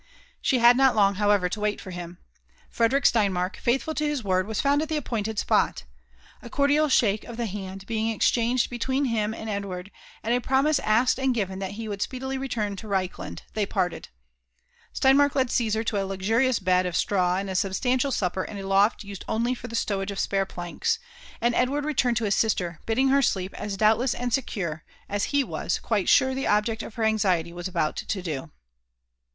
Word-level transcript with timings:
She 0.41 0.57
had 0.57 0.77
not 0.77 0.95
long, 0.95 1.13
however, 1.21 1.47
to 1.47 1.59
wait 1.59 1.79
for 1.79 1.91
him. 1.91 2.17
Frederick 2.71 3.03
Steinmark, 3.05 3.57
feiithful 3.57 3.93
to 3.97 4.03
his 4.07 4.23
word, 4.23 4.47
was 4.47 4.59
found 4.59 4.81
at 4.81 4.89
the 4.89 4.97
appointed 4.97 5.37
spot. 5.37 5.83
A 6.41 6.49
cordial 6.49 6.89
shake 6.89 7.23
of 7.23 7.37
the 7.37 7.45
hand 7.45 7.85
being 7.85 8.09
exchanged 8.09 8.67
between 8.71 9.05
him 9.05 9.31
and 9.35 9.47
Edward, 9.47 9.91
and 10.23 10.33
a 10.33 10.41
promise 10.41 10.79
asked 10.79 11.19
and 11.19 11.35
given 11.35 11.59
that 11.59 11.73
he 11.73 11.87
would 11.87 12.01
speedily 12.01 12.35
return 12.39 12.75
toReichland, 12.75 13.41
they 13.53 13.63
parted. 13.67 14.09
Steinmark 14.91 15.35
led 15.35 15.51
Caesar 15.51 15.83
to 15.83 16.01
a 16.01 16.03
luxurious 16.07 16.57
bed 16.57 16.87
of 16.87 16.95
straw 16.97 17.37
and 17.37 17.47
a 17.47 17.53
substantial 17.53 18.11
supper 18.11 18.43
in 18.43 18.57
a 18.57 18.63
loft 18.63 19.03
used 19.03 19.23
only 19.27 19.53
for 19.53 19.67
the 19.67 19.75
stowage 19.75 20.09
of 20.09 20.17
spare 20.17 20.47
planks; 20.47 20.97
and 21.39 21.53
Edward 21.53 21.85
returned 21.85 22.17
to 22.17 22.23
his 22.25 22.33
sister, 22.33 22.79
bidding 22.87 23.09
her 23.09 23.21
sleep 23.21 23.53
ag" 23.55 23.77
doubtless 23.77 24.15
and 24.15 24.33
secure" 24.33 24.83
as 25.07 25.25
he 25.25 25.43
was 25.43 25.77
quite 25.77 26.09
sure 26.09 26.33
the 26.33 26.47
object 26.47 26.81
of 26.81 26.95
her 26.95 27.03
anxi* 27.03 27.39
ety 27.39 27.53
was 27.53 27.67
about 27.67 27.95
to 27.95 28.21
do 28.23 28.49